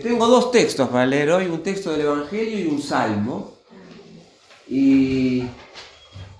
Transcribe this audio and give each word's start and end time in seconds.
Tengo 0.00 0.26
dos 0.26 0.50
textos 0.50 0.88
para 0.88 1.04
leer 1.04 1.30
hoy, 1.32 1.46
un 1.48 1.62
texto 1.62 1.92
del 1.92 2.00
Evangelio 2.00 2.58
y 2.58 2.66
un 2.66 2.80
salmo. 2.80 3.58
Y 4.66 5.42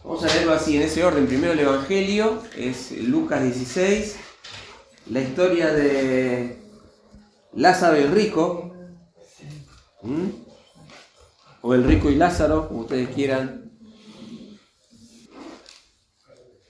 vamos 0.02 0.24
a 0.24 0.28
leerlo 0.28 0.54
así, 0.54 0.76
en 0.76 0.82
ese 0.84 1.04
orden. 1.04 1.26
Primero 1.26 1.52
el 1.52 1.60
Evangelio, 1.60 2.38
es 2.56 2.92
Lucas 2.92 3.42
16, 3.42 4.16
la 5.10 5.20
historia 5.20 5.70
de 5.70 6.62
Lázaro 7.52 7.96
el 7.96 8.10
rico, 8.10 8.72
¿Mm? 10.00 10.28
o 11.60 11.74
el 11.74 11.84
rico 11.84 12.08
y 12.08 12.14
Lázaro, 12.14 12.69
como 12.69 12.80
ustedes 12.80 13.10
quieran. 13.10 13.71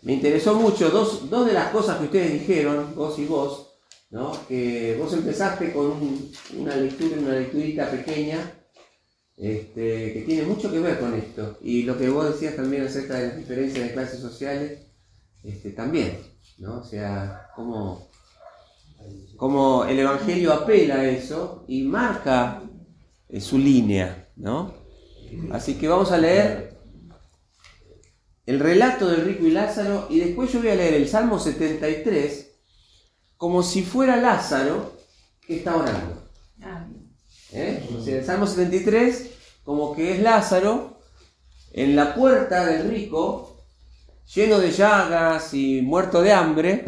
Me 0.03 0.15
interesó 0.15 0.55
mucho 0.57 0.91
dos, 0.91 1.31
dos 1.31 1.47
de 1.47 1.53
las 1.53 1.71
cosas 1.71 1.99
que 1.99 2.07
ustedes 2.07 2.33
dijeron, 2.33 2.93
vos 2.97 3.17
y 3.21 3.27
vos, 3.27 3.72
¿no? 4.13 4.47
que 4.47 4.95
vos 4.99 5.13
empezaste 5.15 5.73
con 5.73 5.97
una 6.59 6.77
lectura, 6.77 7.17
una 7.19 7.33
lecturita 7.33 7.91
pequeña, 7.91 8.39
este, 9.39 10.13
que 10.13 10.25
tiene 10.27 10.43
mucho 10.43 10.71
que 10.71 10.81
ver 10.81 11.01
con 11.01 11.15
esto. 11.15 11.59
Y 11.63 11.85
lo 11.85 11.97
que 11.97 12.11
vos 12.11 12.31
decías 12.31 12.55
también 12.55 12.85
acerca 12.85 13.15
de 13.15 13.29
las 13.29 13.37
diferencias 13.39 13.89
de 13.89 13.95
clases 13.95 14.21
sociales, 14.21 14.81
este, 15.43 15.71
también, 15.71 16.19
¿no? 16.59 16.81
O 16.81 16.85
sea, 16.85 17.49
cómo, 17.57 18.07
el 19.89 19.99
Evangelio 19.99 20.53
apela 20.53 20.97
a 20.97 21.09
eso 21.09 21.65
y 21.67 21.83
marca 21.85 22.63
eh, 23.31 23.41
su 23.41 23.59
línea, 23.59 24.29
¿no? 24.37 24.75
Así 25.51 25.77
que 25.79 25.89
vamos 25.89 26.13
a 26.13 26.19
leer 26.19 26.77
el 28.45 28.61
relato 28.61 29.09
del 29.09 29.25
rico 29.25 29.47
y 29.47 29.53
Lázaro 29.53 30.07
y 30.11 30.21
después 30.21 30.53
yo 30.53 30.61
voy 30.61 30.69
a 30.69 30.75
leer 30.75 30.93
el 30.93 31.09
Salmo 31.09 31.39
73 31.39 32.52
como 33.43 33.65
si 33.65 33.83
fuera 33.83 34.19
Lázaro 34.19 34.93
que 35.45 35.57
está 35.57 35.77
orando. 35.77 36.23
¿Eh? 37.51 37.89
O 37.93 38.01
sea, 38.01 38.19
el 38.19 38.25
Salmo 38.25 38.47
73 38.47 39.31
como 39.65 39.97
que 39.97 40.13
es 40.13 40.23
Lázaro 40.23 41.01
en 41.73 41.97
la 41.97 42.15
puerta 42.15 42.65
del 42.65 42.89
rico, 42.89 43.65
lleno 44.33 44.61
de 44.61 44.71
llagas 44.71 45.55
y 45.55 45.83
muerto 45.83 46.23
de 46.23 46.33
hambre, 46.33 46.85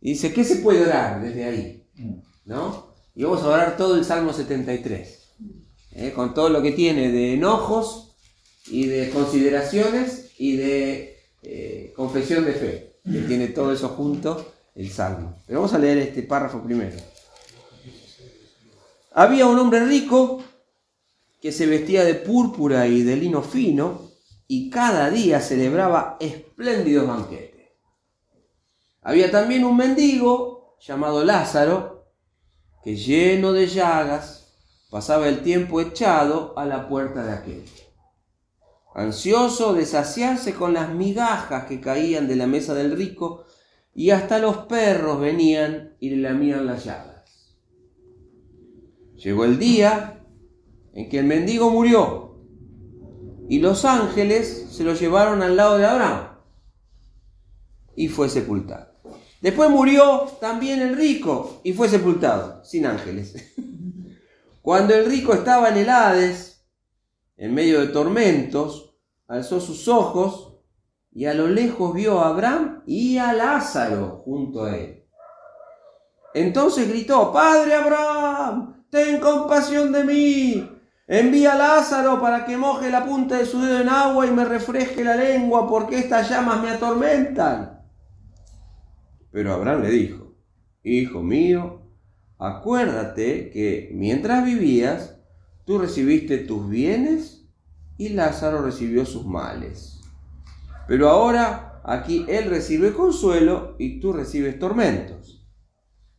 y 0.00 0.14
dice, 0.14 0.32
¿qué 0.32 0.42
se 0.42 0.56
puede 0.56 0.82
orar 0.82 1.22
desde 1.22 1.44
ahí? 1.44 1.86
¿No? 2.44 2.92
Y 3.14 3.22
vamos 3.22 3.44
a 3.44 3.50
orar 3.50 3.76
todo 3.76 3.94
el 3.94 4.04
Salmo 4.04 4.32
73, 4.32 5.18
¿eh? 5.92 6.12
con 6.12 6.34
todo 6.34 6.48
lo 6.48 6.62
que 6.62 6.72
tiene 6.72 7.12
de 7.12 7.34
enojos 7.34 8.16
y 8.66 8.86
de 8.86 9.10
consideraciones 9.10 10.32
y 10.36 10.56
de 10.56 11.16
eh, 11.44 11.92
confesión 11.94 12.44
de 12.44 12.54
fe, 12.54 12.96
que 13.04 13.20
tiene 13.20 13.46
todo 13.46 13.72
eso 13.72 13.90
junto 13.90 14.58
el 14.74 14.90
Salmo. 14.90 15.42
Pero 15.46 15.60
vamos 15.60 15.74
a 15.74 15.78
leer 15.78 15.98
este 15.98 16.22
párrafo 16.22 16.62
primero. 16.62 16.96
Había 19.12 19.46
un 19.46 19.58
hombre 19.58 19.84
rico 19.84 20.42
que 21.40 21.52
se 21.52 21.66
vestía 21.66 22.04
de 22.04 22.14
púrpura 22.14 22.86
y 22.86 23.02
de 23.02 23.16
lino 23.16 23.42
fino 23.42 24.10
y 24.46 24.70
cada 24.70 25.10
día 25.10 25.40
celebraba 25.40 26.16
espléndidos 26.20 27.06
banquetes. 27.06 27.70
Había 29.02 29.30
también 29.30 29.64
un 29.64 29.76
mendigo 29.76 30.76
llamado 30.80 31.24
Lázaro 31.24 32.06
que 32.82 32.96
lleno 32.96 33.52
de 33.52 33.66
llagas 33.66 34.54
pasaba 34.90 35.28
el 35.28 35.42
tiempo 35.42 35.80
echado 35.80 36.58
a 36.58 36.64
la 36.64 36.88
puerta 36.88 37.22
de 37.22 37.32
aquel, 37.32 37.64
ansioso 38.94 39.72
de 39.72 39.86
saciarse 39.86 40.54
con 40.54 40.74
las 40.74 40.90
migajas 40.90 41.64
que 41.66 41.80
caían 41.80 42.26
de 42.26 42.36
la 42.36 42.46
mesa 42.46 42.74
del 42.74 42.96
rico 42.96 43.44
y 43.94 44.10
hasta 44.10 44.38
los 44.38 44.58
perros 44.58 45.20
venían 45.20 45.96
y 46.00 46.10
le 46.10 46.16
lamían 46.16 46.66
las 46.66 46.84
llagas. 46.84 47.56
Llegó 49.16 49.44
el 49.44 49.58
día 49.58 50.24
en 50.92 51.08
que 51.08 51.18
el 51.18 51.26
mendigo 51.26 51.70
murió 51.70 52.38
y 53.48 53.58
los 53.58 53.84
ángeles 53.84 54.68
se 54.70 54.84
lo 54.84 54.94
llevaron 54.94 55.42
al 55.42 55.56
lado 55.56 55.76
de 55.76 55.86
Abraham 55.86 56.38
y 57.96 58.08
fue 58.08 58.28
sepultado. 58.28 58.90
Después 59.40 59.70
murió 59.70 60.28
también 60.40 60.80
el 60.80 60.96
rico 60.96 61.60
y 61.64 61.72
fue 61.72 61.88
sepultado, 61.88 62.64
sin 62.64 62.86
ángeles. 62.86 63.34
Cuando 64.62 64.94
el 64.94 65.06
rico 65.06 65.32
estaba 65.32 65.70
en 65.70 65.78
el 65.78 65.88
Hades, 65.88 66.66
en 67.36 67.54
medio 67.54 67.80
de 67.80 67.88
tormentos, 67.88 68.94
alzó 69.26 69.60
sus 69.60 69.88
ojos 69.88 70.49
y 71.12 71.26
a 71.26 71.34
lo 71.34 71.48
lejos 71.48 71.94
vio 71.94 72.20
a 72.20 72.28
Abraham 72.28 72.82
y 72.86 73.18
a 73.18 73.32
Lázaro 73.32 74.22
junto 74.24 74.64
a 74.64 74.76
él. 74.76 75.04
Entonces 76.34 76.88
gritó, 76.88 77.32
Padre 77.32 77.74
Abraham, 77.74 78.84
ten 78.90 79.18
compasión 79.20 79.92
de 79.92 80.04
mí. 80.04 80.76
Envía 81.08 81.54
a 81.54 81.58
Lázaro 81.58 82.20
para 82.20 82.44
que 82.44 82.56
moje 82.56 82.88
la 82.88 83.04
punta 83.04 83.38
de 83.38 83.46
su 83.46 83.60
dedo 83.60 83.80
en 83.80 83.88
agua 83.88 84.26
y 84.26 84.30
me 84.30 84.44
refresque 84.44 85.02
la 85.02 85.16
lengua 85.16 85.68
porque 85.68 85.98
estas 85.98 86.30
llamas 86.30 86.62
me 86.62 86.70
atormentan. 86.70 87.82
Pero 89.32 89.52
Abraham 89.52 89.82
le 89.82 89.90
dijo, 89.90 90.36
Hijo 90.84 91.22
mío, 91.22 91.82
acuérdate 92.38 93.50
que 93.50 93.90
mientras 93.92 94.44
vivías, 94.44 95.18
tú 95.64 95.78
recibiste 95.78 96.38
tus 96.38 96.68
bienes 96.68 97.48
y 97.98 98.10
Lázaro 98.10 98.62
recibió 98.62 99.04
sus 99.04 99.26
males. 99.26 99.99
Pero 100.90 101.08
ahora 101.08 101.80
aquí 101.84 102.26
Él 102.26 102.50
recibe 102.50 102.92
consuelo 102.92 103.76
y 103.78 104.00
tú 104.00 104.12
recibes 104.12 104.58
tormentos. 104.58 105.48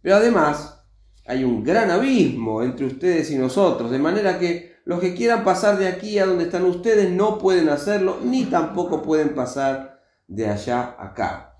Pero 0.01 0.15
además 0.15 0.85
hay 1.25 1.43
un 1.43 1.61
gran 1.61 1.91
abismo 1.91 2.63
entre 2.63 2.85
ustedes 2.85 3.29
y 3.31 3.37
nosotros, 3.37 3.91
de 3.91 3.99
manera 3.99 4.39
que 4.39 4.77
los 4.85 5.01
que 5.01 5.13
quieran 5.13 5.43
pasar 5.43 5.77
de 5.77 5.89
aquí 5.89 6.19
a 6.19 6.25
donde 6.25 6.45
están 6.45 6.63
ustedes 6.63 7.11
no 7.11 7.37
pueden 7.37 7.67
hacerlo, 7.67 8.19
ni 8.23 8.45
tampoco 8.45 9.01
pueden 9.01 9.35
pasar 9.35 9.99
de 10.29 10.47
allá 10.47 10.95
acá. 10.97 11.57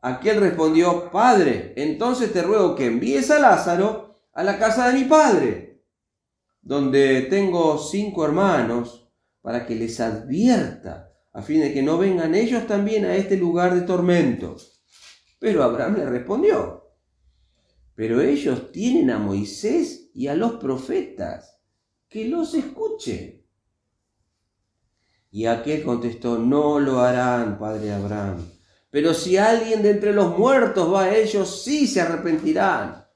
Aquel 0.00 0.40
respondió, 0.40 1.10
Padre, 1.10 1.74
entonces 1.76 2.32
te 2.32 2.40
ruego 2.40 2.74
que 2.74 2.86
envíes 2.86 3.30
a 3.30 3.40
Lázaro 3.40 4.22
a 4.32 4.42
la 4.42 4.58
casa 4.58 4.88
de 4.88 4.98
mi 4.98 5.04
padre, 5.04 5.82
donde 6.62 7.26
tengo 7.28 7.76
cinco 7.76 8.24
hermanos, 8.24 9.06
para 9.42 9.66
que 9.66 9.74
les 9.74 10.00
advierta 10.00 11.07
a 11.38 11.42
fin 11.42 11.60
de 11.60 11.72
que 11.72 11.84
no 11.84 11.98
vengan 11.98 12.34
ellos 12.34 12.66
también 12.66 13.04
a 13.04 13.14
este 13.14 13.36
lugar 13.36 13.72
de 13.72 13.82
tormento. 13.82 14.56
Pero 15.38 15.62
Abraham 15.62 15.98
le 15.98 16.06
respondió, 16.06 16.96
pero 17.94 18.20
ellos 18.20 18.72
tienen 18.72 19.08
a 19.12 19.20
Moisés 19.20 20.10
y 20.14 20.26
a 20.26 20.34
los 20.34 20.54
profetas, 20.54 21.60
que 22.08 22.26
los 22.26 22.54
escuchen. 22.54 23.46
Y 25.30 25.46
aquel 25.46 25.84
contestó, 25.84 26.38
no 26.38 26.80
lo 26.80 26.98
harán, 26.98 27.56
padre 27.56 27.92
Abraham, 27.92 28.44
pero 28.90 29.14
si 29.14 29.36
alguien 29.36 29.80
de 29.80 29.90
entre 29.90 30.12
los 30.12 30.36
muertos 30.36 30.92
va 30.92 31.04
a 31.04 31.16
ellos, 31.16 31.62
sí 31.62 31.86
se 31.86 32.00
arrepentirán. 32.00 33.06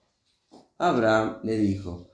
Abraham 0.79 1.41
le 1.43 1.59
dijo, 1.59 2.12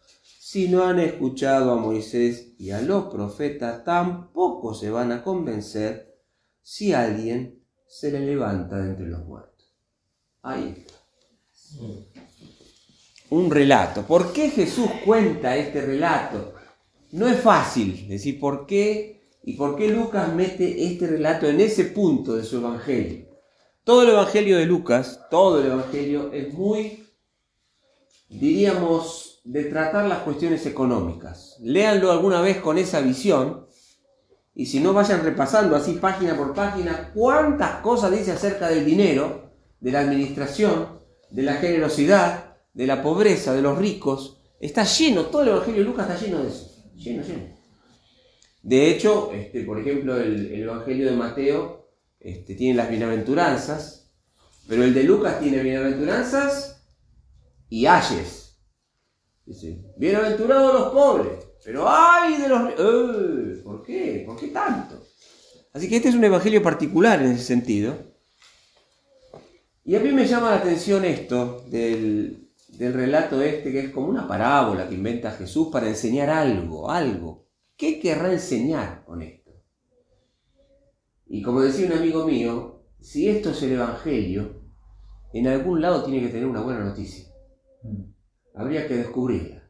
si 0.51 0.67
no 0.67 0.85
han 0.85 0.99
escuchado 0.99 1.73
a 1.73 1.77
Moisés 1.77 2.55
y 2.59 2.71
a 2.71 2.81
los 2.81 3.13
profetas, 3.13 3.85
tampoco 3.85 4.73
se 4.73 4.89
van 4.89 5.13
a 5.13 5.23
convencer 5.23 6.19
si 6.63 6.95
alguien 6.95 7.63
se 7.87 8.11
le 8.11 8.21
levanta 8.21 8.79
de 8.79 8.89
entre 8.89 9.09
los 9.09 9.27
muertos. 9.27 9.77
Ahí 10.41 10.75
está. 10.79 10.95
Un 13.29 13.51
relato. 13.51 14.07
¿Por 14.07 14.33
qué 14.33 14.49
Jesús 14.49 14.89
cuenta 15.05 15.55
este 15.55 15.83
relato? 15.83 16.55
No 17.11 17.29
es 17.29 17.39
fácil 17.41 18.09
decir 18.09 18.41
por 18.41 18.65
qué 18.65 19.29
y 19.43 19.53
por 19.53 19.77
qué 19.77 19.89
Lucas 19.89 20.33
mete 20.33 20.83
este 20.87 21.09
relato 21.09 21.47
en 21.47 21.61
ese 21.61 21.85
punto 21.85 22.37
de 22.37 22.45
su 22.45 22.57
evangelio. 22.57 23.29
Todo 23.85 24.03
el 24.03 24.09
evangelio 24.09 24.57
de 24.57 24.65
Lucas, 24.65 25.27
todo 25.31 25.61
el 25.61 25.67
evangelio 25.67 26.33
es 26.33 26.55
muy, 26.55 27.07
diríamos, 28.31 29.28
de 29.45 29.65
tratar 29.65 30.07
las 30.07 30.21
cuestiones 30.21 30.67
económicas. 30.67 31.57
Léanlo 31.61 32.13
alguna 32.13 32.41
vez 32.41 32.59
con 32.59 32.79
esa 32.79 33.01
visión 33.01 33.67
y 34.55 34.67
si 34.67 34.81
no 34.81 34.93
vayan 34.93 35.23
repasando 35.23 35.77
así 35.77 35.95
página 35.95 36.37
por 36.37 36.55
página 36.55 37.13
cuántas 37.15 37.77
cosas 37.77 38.11
dice 38.11 38.33
acerca 38.33 38.69
del 38.69 38.85
dinero, 38.85 39.53
de 39.81 39.93
la 39.93 40.01
administración, 40.01 40.99
de 41.31 41.43
la 41.43 41.55
generosidad, 41.55 42.57
de 42.75 42.87
la 42.87 43.03
pobreza, 43.03 43.55
de 43.55 43.63
los 43.63 43.79
ricos. 43.79 44.41
Está 44.61 44.85
lleno, 44.85 45.27
todo 45.27 45.43
el 45.43 45.49
Evangelio 45.49 45.81
de 45.81 45.87
Lucas 45.87 46.11
está 46.11 46.25
lleno 46.25 46.43
de 46.43 46.49
eso. 46.49 46.71
Lleno, 46.97 47.23
lleno. 47.23 47.59
De 48.63 48.91
hecho, 48.91 49.33
este, 49.33 49.63
por 49.63 49.79
ejemplo, 49.79 50.17
el, 50.17 50.53
Evangelio 50.53 51.11
de 51.11 51.17
Mateo 51.17 51.89
este, 52.19 52.55
tiene 52.55 52.75
las 52.75 52.91
bienaventuranzas, 52.91 54.11
pero 54.69 54.83
el 54.85 54.93
de 54.93 55.05
Lucas 55.05 55.41
tiene 55.41 55.63
bienaventuranzas 55.63 56.85
y 57.69 57.87
ayes. 57.87 58.38
Dice, 59.49 59.83
bienaventurados 59.97 60.75
los 60.75 60.93
pobres, 60.93 61.33
pero 61.65 61.89
ay 61.89 62.37
de 62.37 62.49
los... 62.51 62.71
Eh, 62.73 63.63
¿Por 63.65 63.83
qué? 63.83 64.23
¿Por 64.27 64.39
qué 64.39 64.49
tanto? 64.49 65.03
Así 65.73 65.89
que 65.89 65.97
este 65.97 66.11
es 66.11 66.15
un 66.15 66.25
evangelio 66.25 66.63
particular 66.63 67.23
en 67.23 67.33
ese 67.33 67.45
sentido. 67.45 67.97
Y 69.87 69.97
a 69.97 70.01
mí 70.01 70.11
me 70.11 70.27
llama 70.27 70.51
la 70.51 70.57
atención 70.57 71.03
esto 71.07 71.65
del, 71.71 72.51
del 72.77 72.93
relato 72.93 73.41
este, 73.41 73.73
que 73.73 73.81
es 73.87 73.91
como 73.91 74.09
una 74.09 74.29
parábola 74.29 74.87
que 74.87 74.97
inventa 74.97 75.31
Jesús 75.31 75.69
para 75.73 75.89
enseñar 75.89 76.29
algo, 76.29 76.91
algo. 76.91 77.47
¿Qué 77.75 77.99
querrá 77.99 78.31
enseñar 78.31 79.03
con 79.07 79.23
esto? 79.23 79.53
Y 81.27 81.41
como 81.41 81.63
decía 81.63 81.87
un 81.87 81.95
amigo 81.95 82.27
mío, 82.27 82.83
si 83.01 83.31
esto 83.31 83.53
es 83.53 83.63
el 83.63 83.73
Evangelio, 83.73 84.61
en 85.33 85.49
algún 85.49 85.81
lado 85.81 86.05
tiene 86.05 86.21
que 86.21 86.29
tener 86.29 86.47
una 86.47 86.61
buena 86.61 86.85
noticia. 86.85 87.25
Habría 88.59 88.89
que 88.89 88.97
descubrirla, 88.97 89.63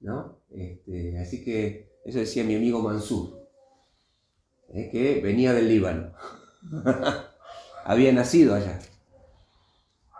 ¿no? 0.00 0.40
Este, 0.50 1.16
así 1.20 1.44
que 1.44 1.92
eso 2.04 2.18
decía 2.18 2.42
mi 2.42 2.56
amigo 2.56 2.82
Mansur, 2.82 3.48
¿eh? 4.70 4.88
que 4.90 5.20
venía 5.20 5.52
del 5.52 5.68
Líbano. 5.68 6.12
Había 7.84 8.12
nacido 8.12 8.56
allá. 8.56 8.80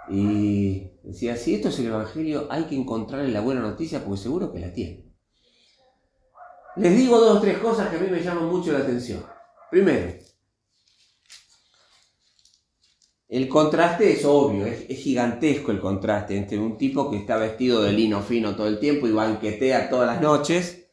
Y 0.08 0.92
decía, 1.02 1.36
si 1.36 1.56
esto 1.56 1.68
es 1.68 1.78
el 1.80 1.86
Evangelio, 1.86 2.46
hay 2.48 2.64
que 2.64 2.76
encontrarle 2.76 3.28
la 3.32 3.40
buena 3.40 3.60
noticia 3.60 4.04
porque 4.04 4.22
seguro 4.22 4.52
que 4.52 4.60
la 4.60 4.72
tiene. 4.72 5.12
Les 6.76 6.96
digo 6.96 7.18
dos 7.18 7.38
o 7.38 7.40
tres 7.40 7.58
cosas 7.58 7.88
que 7.88 7.96
a 7.96 8.00
mí 8.00 8.06
me 8.08 8.22
llaman 8.22 8.46
mucho 8.46 8.72
la 8.72 8.78
atención. 8.78 9.20
Primero, 9.68 10.12
el 13.32 13.48
contraste 13.48 14.12
es 14.12 14.26
obvio, 14.26 14.66
es, 14.66 14.86
gigantesco 14.98 15.70
el 15.70 15.80
contraste 15.80 16.36
entre 16.36 16.58
un 16.58 16.76
tipo 16.76 17.10
que 17.10 17.16
está 17.16 17.38
vestido 17.38 17.82
de 17.82 17.90
lino 17.90 18.20
fino 18.20 18.54
todo 18.54 18.66
el 18.66 18.78
tiempo 18.78 19.08
y 19.08 19.12
banquetea 19.12 19.88
todas 19.88 20.06
las 20.06 20.20
noches, 20.20 20.90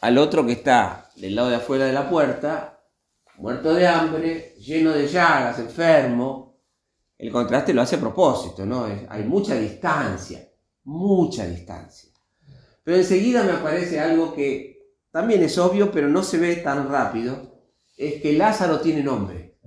al 0.00 0.16
otro 0.18 0.46
que 0.46 0.52
está 0.52 1.10
del 1.16 1.34
lado 1.34 1.50
de 1.50 1.56
afuera 1.56 1.86
de 1.86 1.92
la 1.92 2.08
puerta, 2.08 2.84
muerto 3.38 3.74
de 3.74 3.84
hambre, 3.84 4.54
lleno 4.60 4.92
de 4.92 5.08
llagas, 5.08 5.58
enfermo. 5.58 6.60
El 7.18 7.32
contraste 7.32 7.74
lo 7.74 7.82
hace 7.82 7.96
a 7.96 8.00
propósito, 8.00 8.64
¿no? 8.64 8.86
hay 9.08 9.24
mucha 9.24 9.56
distancia, 9.56 10.48
mucha 10.84 11.48
distancia. 11.48 12.10
Pero 12.84 12.96
enseguida 12.96 13.42
me 13.42 13.54
aparece 13.54 13.98
algo 13.98 14.32
que 14.34 14.94
también 15.10 15.42
es 15.42 15.58
obvio, 15.58 15.90
pero 15.90 16.06
no 16.06 16.22
se 16.22 16.38
ve 16.38 16.54
tan 16.54 16.88
rápido, 16.88 17.64
es 17.96 18.22
que 18.22 18.34
Lázaro 18.34 18.78
tiene 18.78 19.02
nombre 19.02 19.58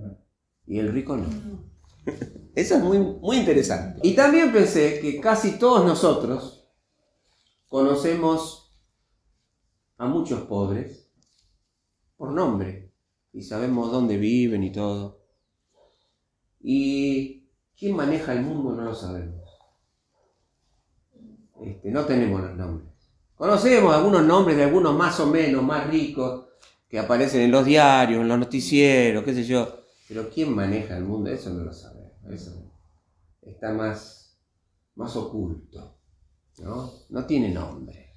y 0.65 0.79
el 0.79 0.93
rico 0.93 1.17
no. 1.17 1.72
Eso 2.55 2.75
es 2.75 2.83
muy, 2.83 2.99
muy 2.99 3.37
interesante. 3.37 3.99
Y 4.03 4.13
también 4.13 4.51
pensé 4.51 4.99
que 4.99 5.19
casi 5.19 5.57
todos 5.57 5.85
nosotros 5.85 6.69
conocemos 7.67 8.77
a 9.97 10.05
muchos 10.05 10.41
pobres 10.41 11.09
por 12.17 12.31
nombre 12.31 12.91
y 13.31 13.41
sabemos 13.41 13.91
dónde 13.91 14.17
viven 14.17 14.63
y 14.63 14.71
todo. 14.71 15.21
Y 16.59 17.49
quién 17.77 17.95
maneja 17.95 18.33
el 18.33 18.43
mundo 18.43 18.73
no 18.73 18.83
lo 18.83 18.95
sabemos. 18.95 19.41
Este, 21.61 21.89
no 21.89 22.05
tenemos 22.05 22.41
los 22.41 22.55
nombres. 22.55 22.89
Conocemos 23.35 23.93
algunos 23.93 24.23
nombres 24.23 24.57
de 24.57 24.63
algunos 24.63 24.95
más 24.95 25.19
o 25.19 25.25
menos 25.25 25.63
más 25.63 25.87
ricos 25.89 26.45
que 26.87 26.99
aparecen 26.99 27.41
en 27.41 27.51
los 27.51 27.65
diarios, 27.65 28.21
en 28.21 28.27
los 28.27 28.37
noticieros, 28.37 29.23
qué 29.23 29.33
sé 29.33 29.43
yo. 29.43 29.82
Pero 30.07 30.29
quién 30.29 30.53
maneja 30.53 30.97
el 30.97 31.03
mundo, 31.03 31.29
eso 31.31 31.49
no 31.51 31.63
lo 31.63 31.73
sabemos 31.73 32.03
eso 32.31 32.71
está 33.41 33.73
más, 33.73 34.39
más 34.95 35.15
oculto, 35.15 35.97
¿no? 36.59 36.91
No 37.09 37.25
tiene 37.25 37.49
nombre. 37.49 38.13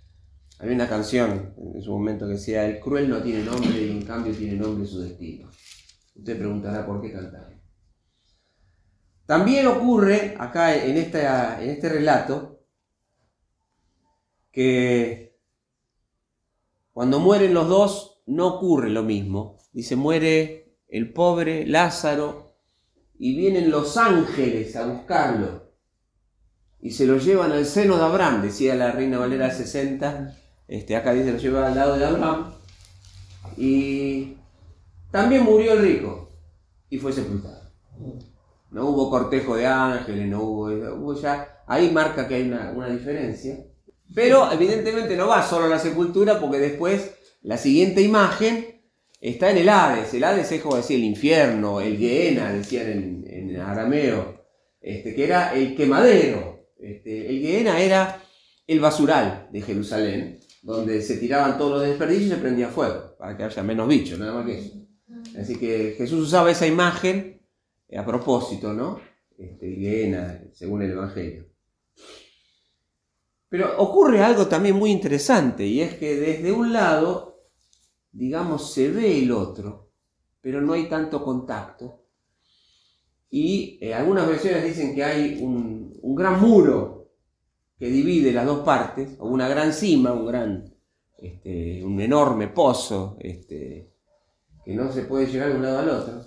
Había 0.58 0.74
una 0.74 0.88
canción 0.88 1.54
en 1.74 1.82
su 1.82 1.90
momento 1.90 2.26
que 2.26 2.34
decía, 2.34 2.64
el 2.64 2.80
cruel 2.80 3.08
no 3.08 3.22
tiene 3.22 3.44
nombre 3.44 3.80
y 3.80 3.90
en 3.90 4.02
cambio 4.02 4.34
tiene 4.34 4.56
nombre 4.56 4.86
su 4.86 5.00
destino. 5.00 5.50
Usted 6.14 6.38
preguntará 6.38 6.86
por 6.86 7.02
qué 7.02 7.12
cantar. 7.12 7.54
También 9.26 9.66
ocurre 9.66 10.36
acá 10.38 10.76
en, 10.76 10.96
esta, 10.96 11.60
en 11.60 11.70
este 11.70 11.88
relato 11.88 12.64
que 14.52 15.36
cuando 16.92 17.18
mueren 17.18 17.52
los 17.52 17.68
dos 17.68 18.22
no 18.26 18.46
ocurre 18.46 18.88
lo 18.88 19.02
mismo. 19.02 19.58
Dice, 19.72 19.96
muere 19.96 20.65
el 20.88 21.12
pobre 21.12 21.66
Lázaro 21.66 22.56
y 23.18 23.36
vienen 23.36 23.70
los 23.70 23.96
ángeles 23.96 24.76
a 24.76 24.86
buscarlo 24.86 25.66
y 26.80 26.90
se 26.90 27.06
lo 27.06 27.18
llevan 27.18 27.52
al 27.52 27.66
seno 27.66 27.96
de 27.96 28.04
Abraham, 28.04 28.42
decía 28.42 28.74
la 28.74 28.92
Reina 28.92 29.18
Valera 29.18 29.50
60, 29.50 30.36
este, 30.68 30.94
acá 30.94 31.12
dice 31.12 31.32
lo 31.32 31.38
lleva 31.38 31.66
al 31.66 31.74
lado 31.74 31.98
de 31.98 32.04
Abraham, 32.04 32.52
y 33.56 34.36
también 35.10 35.42
murió 35.42 35.72
el 35.72 35.82
rico 35.82 36.30
y 36.88 36.98
fue 36.98 37.12
sepultado. 37.12 37.72
No 38.70 38.90
hubo 38.90 39.10
cortejo 39.10 39.56
de 39.56 39.66
ángeles, 39.66 40.28
no 40.28 40.42
hubo, 40.42 41.20
ya, 41.20 41.62
ahí 41.66 41.90
marca 41.90 42.28
que 42.28 42.36
hay 42.36 42.48
una, 42.48 42.70
una 42.70 42.88
diferencia, 42.88 43.64
pero 44.14 44.52
evidentemente 44.52 45.16
no 45.16 45.28
va 45.28 45.42
solo 45.42 45.64
a 45.64 45.68
la 45.68 45.78
sepultura 45.78 46.38
porque 46.38 46.58
después 46.58 47.14
la 47.42 47.56
siguiente 47.56 48.02
imagen 48.02 48.75
está 49.30 49.50
en 49.50 49.58
el 49.58 49.68
Hades. 49.68 50.14
El 50.14 50.24
Hades 50.24 50.52
es 50.52 50.62
como 50.62 50.76
decir 50.76 50.98
el 50.98 51.04
infierno, 51.04 51.80
el 51.80 51.96
Gehenna, 51.96 52.52
decían 52.52 53.24
en, 53.26 53.56
arameo, 53.56 54.44
este, 54.80 55.14
que 55.14 55.24
era 55.24 55.54
el 55.54 55.74
quemadero. 55.74 56.70
Este, 56.78 57.28
el 57.28 57.40
Gehenna 57.40 57.80
era 57.80 58.22
el 58.66 58.80
basural 58.80 59.48
de 59.50 59.62
Jerusalén, 59.62 60.40
donde 60.62 61.00
se 61.02 61.16
tiraban 61.16 61.58
todos 61.58 61.78
los 61.78 61.88
desperdicios 61.88 62.26
y 62.26 62.34
se 62.34 62.40
prendía 62.40 62.68
fuego, 62.68 63.16
para 63.18 63.36
que 63.36 63.44
haya 63.44 63.62
menos 63.62 63.88
bichos, 63.88 64.18
nada 64.18 64.34
más 64.34 64.46
que 64.46 64.58
eso. 64.58 64.74
Así 65.40 65.56
que 65.56 65.94
Jesús 65.96 66.26
usaba 66.26 66.50
esa 66.50 66.66
imagen 66.66 67.42
a 67.96 68.04
propósito, 68.04 68.72
¿no? 68.72 69.00
Este, 69.38 69.74
Gehenna, 69.74 70.42
según 70.52 70.82
el 70.82 70.92
Evangelio. 70.92 71.46
Pero 73.48 73.78
ocurre 73.78 74.22
algo 74.22 74.46
también 74.46 74.76
muy 74.76 74.90
interesante, 74.90 75.64
y 75.64 75.80
es 75.80 75.94
que 75.94 76.16
desde 76.16 76.52
un 76.52 76.72
lado 76.72 77.35
digamos, 78.16 78.72
se 78.72 78.90
ve 78.90 79.18
el 79.18 79.30
otro, 79.30 79.90
pero 80.40 80.60
no 80.62 80.72
hay 80.72 80.88
tanto 80.88 81.22
contacto. 81.22 82.02
Y 83.28 83.78
eh, 83.82 83.92
algunas 83.92 84.26
versiones 84.26 84.64
dicen 84.64 84.94
que 84.94 85.04
hay 85.04 85.38
un, 85.42 85.94
gran 86.14 86.40
muro 86.40 87.10
que 87.78 87.88
divide 87.88 88.32
las 88.32 88.46
dos 88.46 88.64
partes, 88.64 89.16
o 89.18 89.28
una 89.28 89.48
gran 89.48 89.72
cima, 89.72 90.12
un 90.12 90.26
gran, 90.26 90.74
este, 91.18 91.84
un 91.84 92.00
enorme 92.00 92.48
pozo, 92.48 93.18
este, 93.20 93.92
que 94.64 94.74
no 94.74 94.90
se 94.90 95.02
puede 95.02 95.26
llegar 95.26 95.50
de 95.50 95.56
un 95.56 95.62
lado 95.62 95.78
al 95.80 95.90
otro. 95.90 96.24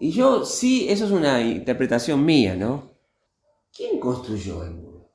Y 0.00 0.10
yo 0.10 0.44
sí, 0.44 0.88
eso 0.88 1.04
es 1.04 1.12
una 1.12 1.40
interpretación 1.40 2.24
mía, 2.24 2.56
¿no? 2.56 2.90
¿Quién 3.72 4.00
construyó 4.00 4.64
el 4.64 4.72
muro? 4.72 5.12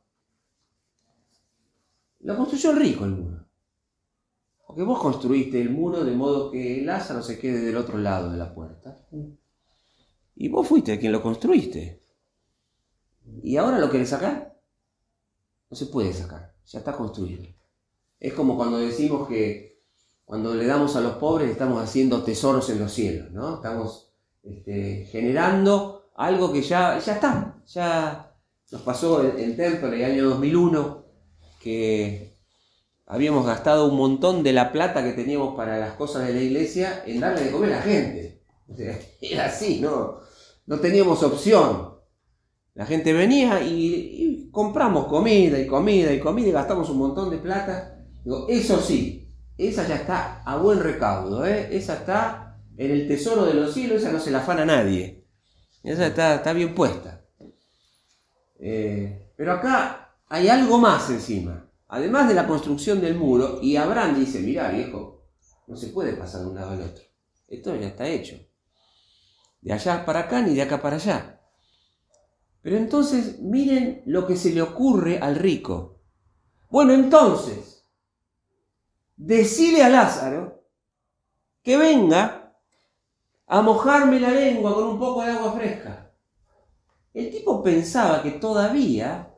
Lo 2.22 2.38
construyó 2.38 2.72
el 2.72 2.78
rico 2.78 3.04
el 3.04 3.12
muro. 3.12 3.47
Porque 4.68 4.84
vos 4.84 5.00
construiste 5.00 5.62
el 5.62 5.70
muro 5.70 6.04
de 6.04 6.12
modo 6.12 6.52
que 6.52 6.82
Lázaro 6.84 7.24
se 7.24 7.40
quede 7.40 7.62
del 7.62 7.78
otro 7.78 7.98
lado 7.98 8.30
de 8.30 8.38
la 8.38 8.54
puerta. 8.54 9.00
Y 10.36 10.50
vos 10.50 10.68
fuiste 10.68 11.00
quien 11.00 11.14
lo 11.14 11.24
construiste. 11.24 12.04
¿Y 13.42 13.56
ahora 13.56 13.80
lo 13.80 13.90
querés 13.90 14.10
sacar? 14.10 14.60
No 15.70 15.78
se 15.78 15.86
puede 15.86 16.12
sacar, 16.14 16.54
ya 16.66 16.80
está 16.80 16.92
construido. 16.92 17.46
Es 18.20 18.34
como 18.34 18.58
cuando 18.58 18.78
decimos 18.78 19.28
que 19.30 19.82
cuando 20.26 20.54
le 20.54 20.66
damos 20.66 20.98
a 20.98 21.02
los 21.02 21.14
pobres 21.14 21.50
estamos 21.50 21.82
haciendo 21.82 22.24
tesoros 22.24 22.70
en 22.70 22.80
los 22.80 22.92
cielos, 22.92 23.32
¿no? 23.32 23.56
Estamos 23.56 24.12
este, 24.44 25.06
generando 25.06 26.10
algo 26.16 26.52
que 26.52 26.62
ya, 26.62 27.00
ya 27.00 27.14
está. 27.14 27.64
Ya 27.68 28.36
nos 28.72 28.82
pasó 28.82 29.24
en, 29.24 29.40
en 29.40 29.62
el 29.62 30.04
año 30.04 30.30
2001, 30.30 31.06
que 31.62 32.37
habíamos 33.08 33.46
gastado 33.46 33.88
un 33.88 33.98
montón 33.98 34.44
de 34.44 34.54
la 34.54 34.72
plata 34.72 35.04
que 35.04 35.14
teníamos 35.14 35.56
para 35.56 35.78
las 35.78 35.94
cosas 35.94 36.28
de 36.28 36.34
la 36.34 36.42
iglesia 36.42 37.04
en 37.06 37.22
darle 37.22 37.46
de 37.46 37.52
comer 37.52 37.74
a 37.74 37.78
la 37.78 37.82
gente. 37.82 38.42
era 39.22 39.46
así, 39.46 39.80
¿no? 39.80 40.20
No 40.66 40.80
teníamos 40.80 41.24
opción. 41.24 41.96
La 42.76 42.86
gente 42.86 43.14
venía 43.14 43.62
y, 43.62 44.50
compramos 44.52 45.08
comida 45.08 45.58
y 45.58 45.66
comida 45.66 46.14
y 46.14 46.20
comida 46.20 46.48
y 46.50 46.52
gastamos 46.52 46.90
un 46.90 46.98
montón 46.98 47.30
de 47.30 47.38
plata. 47.38 48.06
Eso 48.50 48.82
sí, 48.82 49.34
esa 49.58 49.88
ya 49.88 49.96
está 49.96 50.44
a 50.44 50.58
buen 50.58 50.80
recaudo, 50.80 51.46
¿eh? 51.46 51.70
esa 51.72 51.96
está 51.96 52.60
en 52.76 52.92
el 52.92 53.08
tesoro 53.08 53.46
de 53.46 53.54
los 53.54 53.74
cielos, 53.74 54.02
esa 54.02 54.12
no 54.12 54.20
se 54.20 54.32
la 54.32 54.40
afana 54.40 54.66
nadie. 54.66 55.26
Esa 55.82 56.08
está, 56.08 56.36
está 56.36 56.54
bien 56.54 56.76
puesta. 56.76 57.22
Eh, 58.60 59.32
pero 59.38 59.54
acá 59.54 60.16
hay 60.28 60.50
algo 60.50 60.78
más 60.78 61.10
encima 61.10 61.67
además 61.88 62.28
de 62.28 62.34
la 62.34 62.48
construcción 62.48 63.02
del 63.02 63.16
muro, 63.16 63.60
y 63.62 63.76
Abraham 63.76 64.20
dice, 64.20 64.40
mira 64.40 64.70
viejo, 64.70 65.26
no 65.68 65.76
se 65.76 65.88
puede 65.88 66.14
pasar 66.14 66.42
de 66.42 66.48
un 66.48 66.56
lado 66.56 66.72
al 66.72 66.82
otro. 66.82 67.04
Esto 67.48 67.76
ya 67.76 67.88
está 67.88 68.08
hecho. 68.08 68.36
De 69.62 69.74
allá 69.74 70.06
para 70.06 70.22
acá 70.22 70.42
ni 70.42 70.54
de 70.54 70.62
acá 70.62 70.82
para 70.82 70.98
allá. 70.98 71.42
Pero 72.62 72.78
entonces 72.78 73.40
miren 73.40 74.04
lo 74.06 74.28
que 74.28 74.36
se 74.36 74.52
le 74.52 74.62
ocurre 74.62 75.20
al 75.20 75.36
rico. 75.36 76.02
Bueno, 76.70 76.94
entonces, 76.94 77.86
decile 79.16 79.84
a 79.84 79.90
Lázaro 79.90 80.66
que 81.62 81.78
venga 81.78 82.54
a 83.46 83.62
mojarme 83.62 84.20
la 84.20 84.32
lengua 84.32 84.74
con 84.74 84.84
un 84.86 85.00
poco 85.00 85.24
de 85.24 85.32
agua 85.32 85.54
fresca. 85.54 86.14
El 87.14 87.32
tipo 87.32 87.64
pensaba 87.64 88.22
que 88.22 88.32
todavía 88.32 89.34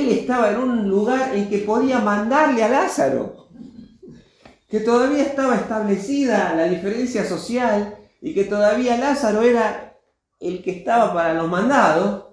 él 0.00 0.08
estaba 0.10 0.50
en 0.50 0.58
un 0.58 0.88
lugar 0.88 1.34
en 1.34 1.48
que 1.48 1.58
podía 1.58 2.00
mandarle 2.00 2.62
a 2.62 2.68
Lázaro, 2.68 3.48
que 4.68 4.80
todavía 4.80 5.22
estaba 5.22 5.56
establecida 5.56 6.54
la 6.54 6.64
diferencia 6.64 7.24
social 7.24 7.96
y 8.20 8.34
que 8.34 8.44
todavía 8.44 8.96
Lázaro 8.96 9.42
era 9.42 9.98
el 10.40 10.62
que 10.62 10.70
estaba 10.70 11.12
para 11.12 11.34
los 11.34 11.48
mandados 11.48 12.24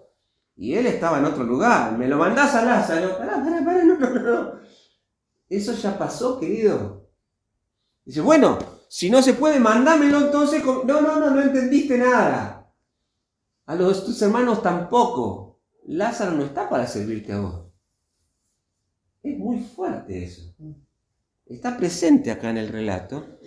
y 0.55 0.75
él 0.75 0.87
estaba 0.87 1.19
en 1.19 1.25
otro 1.25 1.43
lugar. 1.43 1.97
Me 1.97 2.07
lo 2.07 2.17
mandás 2.17 2.53
a 2.53 2.63
Lázaro. 2.63 3.17
Pará, 3.17 3.43
pará, 3.43 3.63
pará, 3.63 3.83
no, 3.83 3.95
no, 3.95 4.09
no. 4.09 4.51
Eso 5.47 5.73
ya 5.73 5.97
pasó, 5.97 6.39
querido. 6.39 7.07
Dice, 8.03 8.21
bueno, 8.21 8.59
si 8.89 9.09
no 9.09 9.21
se 9.21 9.33
puede, 9.33 9.59
mandámelo 9.59 10.19
entonces. 10.19 10.63
No, 10.65 10.83
no, 10.83 11.19
no, 11.19 11.29
no 11.29 11.41
entendiste 11.41 11.97
nada. 11.97 12.71
A 13.67 13.75
los 13.75 14.05
tus 14.05 14.21
hermanos 14.21 14.61
tampoco. 14.61 15.48
Lázaro 15.89 16.31
no 16.31 16.45
está 16.45 16.69
para 16.69 16.85
servirte 16.85 17.33
a 17.33 17.39
vos. 17.39 17.65
Es 19.23 19.37
muy 19.37 19.59
fuerte 19.59 20.23
eso. 20.23 20.53
Está 21.47 21.77
presente 21.77 22.29
acá 22.29 22.51
en 22.51 22.57
el 22.57 22.69
relato, 22.69 23.39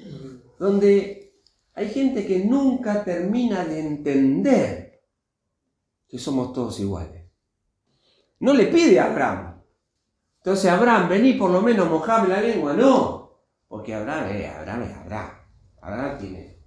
donde 0.58 1.36
hay 1.74 1.88
gente 1.88 2.26
que 2.26 2.44
nunca 2.44 3.04
termina 3.04 3.64
de 3.64 3.80
entender 3.80 5.02
que 6.08 6.18
somos 6.18 6.52
todos 6.52 6.80
iguales. 6.80 7.30
No 8.40 8.52
le 8.54 8.66
pide 8.66 8.98
a 8.98 9.06
Abraham. 9.06 9.62
Entonces, 10.38 10.68
Abraham, 10.68 11.08
vení 11.08 11.34
por 11.34 11.50
lo 11.50 11.62
menos 11.62 11.88
mojame 11.88 12.28
la 12.28 12.40
lengua. 12.40 12.72
No, 12.72 13.38
porque 13.68 13.94
Abraham, 13.94 14.32
es 14.32 14.50
Abraham 14.50 14.82
es 14.82 14.96
Abraham. 14.96 15.30
Abraham 15.80 16.18
tiene. 16.18 16.58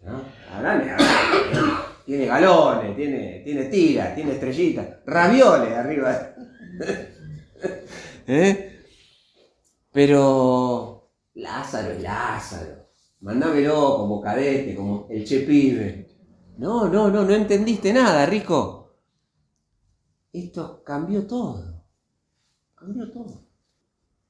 ¿no? 0.00 0.22
Abraham 0.50 0.80
es 0.80 0.92
Abraham. 0.92 1.87
Tiene 2.08 2.24
galones, 2.24 2.96
tiene, 2.96 3.42
tiene 3.44 3.64
tiras, 3.64 4.14
tiene 4.14 4.32
estrellitas, 4.32 5.04
ravioles 5.04 5.76
arriba. 5.76 6.34
¿Eh? 8.26 8.82
Pero 9.92 11.10
Lázaro 11.34 11.92
es 11.92 12.02
Lázaro. 12.02 12.88
Mándamelo 13.20 13.98
como 13.98 14.22
cadete, 14.22 14.74
como 14.74 15.06
el 15.10 15.22
che 15.22 15.40
pibe. 15.40 16.08
No, 16.56 16.88
no, 16.88 17.10
no, 17.10 17.26
no 17.26 17.34
entendiste 17.34 17.92
nada, 17.92 18.24
Rico. 18.24 18.94
Esto 20.32 20.82
cambió 20.82 21.26
todo. 21.26 21.84
Cambió 22.74 23.10
todo. 23.10 23.44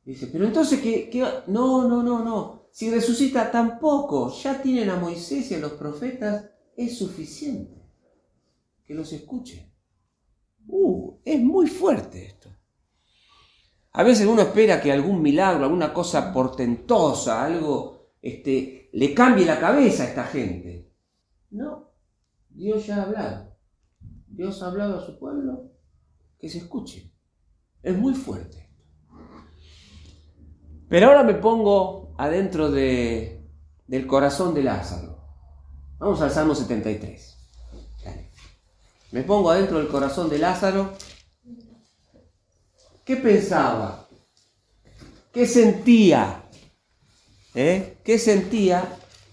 Dice, 0.04 0.26
pero 0.32 0.46
entonces, 0.46 0.80
¿qué, 0.80 1.08
qué 1.08 1.22
va? 1.22 1.44
No, 1.46 1.86
no, 1.86 2.02
no, 2.02 2.24
no. 2.24 2.70
Si 2.72 2.90
resucita 2.90 3.52
tampoco, 3.52 4.32
ya 4.32 4.60
tienen 4.60 4.90
a 4.90 4.96
Moisés 4.96 5.48
y 5.52 5.54
a 5.54 5.58
los 5.58 5.74
profetas, 5.74 6.57
es 6.78 6.96
suficiente. 6.96 7.76
Que 8.84 8.94
los 8.94 9.12
escuchen. 9.12 9.70
Uh, 10.68 11.18
es 11.24 11.40
muy 11.40 11.66
fuerte 11.66 12.24
esto. 12.24 12.48
A 13.92 14.04
veces 14.04 14.26
uno 14.26 14.42
espera 14.42 14.80
que 14.80 14.92
algún 14.92 15.20
milagro, 15.20 15.64
alguna 15.64 15.92
cosa 15.92 16.32
portentosa, 16.32 17.44
algo, 17.44 18.12
este, 18.22 18.88
le 18.92 19.12
cambie 19.12 19.44
la 19.44 19.58
cabeza 19.58 20.04
a 20.04 20.06
esta 20.06 20.24
gente. 20.24 20.88
No, 21.50 21.90
Dios 22.48 22.86
ya 22.86 22.98
ha 22.98 23.02
hablado. 23.02 23.56
Dios 24.28 24.62
ha 24.62 24.68
hablado 24.68 24.98
a 24.98 25.04
su 25.04 25.18
pueblo 25.18 25.72
que 26.38 26.48
se 26.48 26.58
escuche. 26.58 27.12
Es 27.82 27.98
muy 27.98 28.14
fuerte. 28.14 28.70
Pero 30.88 31.08
ahora 31.08 31.24
me 31.24 31.34
pongo 31.34 32.14
adentro 32.18 32.70
de, 32.70 33.50
del 33.88 34.06
corazón 34.06 34.54
de 34.54 34.62
Lázaro. 34.62 35.17
Vamos 35.98 36.20
al 36.20 36.30
Salmo 36.30 36.54
73. 36.54 37.36
Me 39.10 39.22
pongo 39.22 39.50
adentro 39.50 39.78
del 39.78 39.88
corazón 39.88 40.28
de 40.28 40.38
Lázaro 40.38 40.92
¿Qué 43.08 43.16
pensaba? 43.16 44.06
¿Qué 45.32 45.46
sentía? 45.46 46.42
¿Eh? 47.54 47.96
¿Qué 48.04 48.18
sentía 48.18 48.84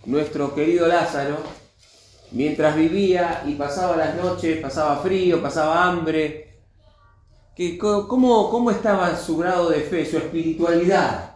nuestro 0.06 0.56
querido 0.56 0.88
Lázaro 0.88 1.40
mientras 2.32 2.74
vivía 2.78 3.44
y 3.46 3.56
pasaba 3.56 3.98
las 3.98 4.16
noches, 4.16 4.62
pasaba 4.62 5.02
frío, 5.04 5.42
pasaba 5.42 5.84
hambre? 5.84 6.62
¿Qué, 7.54 7.78
cómo, 7.78 8.50
¿Cómo 8.50 8.72
estaba 8.72 9.14
su 9.18 9.36
grado 9.36 9.70
de 9.70 9.82
fe, 9.82 10.10
su 10.10 10.20
espiritualidad? 10.20 11.36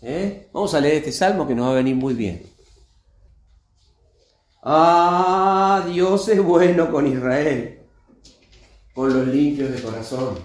¿Eh? 0.00 0.48
Vamos 0.50 0.72
a 0.72 0.80
leer 0.80 0.94
este 0.94 1.12
salmo 1.12 1.46
que 1.46 1.54
nos 1.54 1.66
va 1.66 1.72
a 1.72 1.74
venir 1.74 1.94
muy 1.94 2.14
bien. 2.14 2.53
Ah, 4.66 5.84
Dios 5.86 6.26
es 6.30 6.42
bueno 6.42 6.90
con 6.90 7.06
Israel, 7.06 7.80
con 8.94 9.12
los 9.12 9.28
limpios 9.28 9.70
de 9.70 9.82
corazón. 9.82 10.38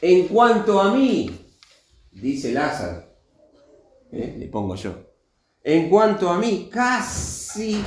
En 0.00 0.28
cuanto 0.28 0.80
a 0.80 0.94
mí, 0.94 1.48
dice 2.12 2.52
Lázaro, 2.52 3.02
¿eh? 4.12 4.36
le 4.38 4.46
pongo 4.46 4.76
yo, 4.76 4.94
en 5.64 5.90
cuanto 5.90 6.30
a 6.30 6.38
mí, 6.38 6.70
casi 6.72 7.84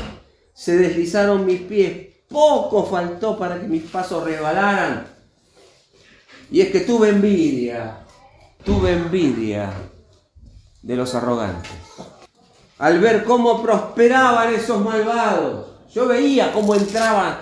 se 0.53 0.75
deslizaron 0.75 1.45
mis 1.45 1.61
pies, 1.61 2.15
poco 2.27 2.85
faltó 2.85 3.39
para 3.39 3.61
que 3.61 3.67
mis 3.67 3.83
pasos 3.83 4.25
resbalaran. 4.25 5.07
Y 6.51 6.59
es 6.59 6.71
que 6.71 6.81
tuve 6.81 7.07
envidia, 7.07 8.05
tuve 8.65 8.91
envidia 8.91 9.71
de 10.81 10.95
los 10.97 11.15
arrogantes. 11.15 11.71
Al 12.83 12.99
ver 12.99 13.23
cómo 13.23 13.63
prosperaban 13.63 14.53
esos 14.53 14.81
malvados, 14.81 15.67
yo 15.93 16.05
veía 16.05 16.51
cómo 16.51 16.75
entraban 16.75 17.37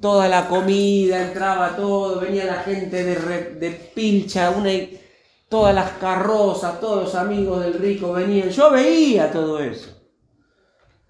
toda 0.00 0.28
la 0.28 0.48
comida, 0.48 1.24
entraba 1.24 1.76
todo, 1.76 2.20
venía 2.20 2.46
la 2.46 2.62
gente 2.62 3.04
de, 3.04 3.14
de 3.60 3.70
pilcha, 3.94 4.48
una, 4.48 4.70
todas 5.50 5.74
las 5.74 5.90
carrozas, 5.98 6.80
todos 6.80 7.04
los 7.04 7.14
amigos 7.16 7.62
del 7.62 7.74
rico 7.74 8.14
venían. 8.14 8.48
Yo 8.48 8.70
veía 8.70 9.30
todo 9.30 9.60
eso. 9.60 9.90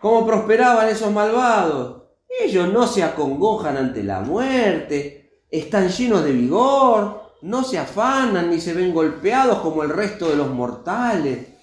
Cómo 0.00 0.26
prosperaban 0.26 0.88
esos 0.88 1.12
malvados. 1.12 2.02
Ellos 2.40 2.73
no 2.73 2.85
se 2.85 3.04
acongojan 3.04 3.76
ante 3.76 4.02
la 4.02 4.23
muerte, 4.23 5.44
están 5.52 5.88
llenos 5.88 6.25
de 6.25 6.32
vigor, 6.32 7.30
no 7.42 7.62
se 7.62 7.78
afanan 7.78 8.50
ni 8.50 8.61
se 8.61 8.75
ven 8.75 8.92
golpeados 8.92 9.61
como 9.61 9.85
el 9.85 9.90
resto 9.90 10.28
de 10.30 10.35
los 10.35 10.49
mortales. 10.49 11.57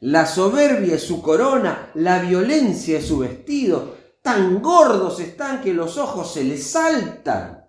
La 0.00 0.26
soberbia 0.26 0.94
es 0.94 1.02
su 1.02 1.20
corona, 1.20 1.90
la 1.94 2.20
violencia 2.20 2.98
es 2.98 3.06
su 3.06 3.18
vestido, 3.18 3.96
tan 4.22 4.62
gordos 4.62 5.20
están 5.20 5.60
que 5.60 5.74
los 5.74 5.98
ojos 5.98 6.32
se 6.32 6.44
les 6.44 6.66
saltan. 6.66 7.66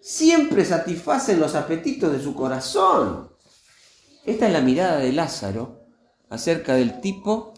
Siempre 0.00 0.64
satisfacen 0.64 1.38
los 1.38 1.54
apetitos 1.54 2.12
de 2.12 2.20
su 2.20 2.34
corazón. 2.34 3.30
Esta 4.24 4.46
es 4.46 4.52
la 4.52 4.60
mirada 4.60 4.98
de 4.98 5.12
Lázaro 5.12 5.86
acerca 6.28 6.74
del 6.74 7.00
tipo 7.00 7.54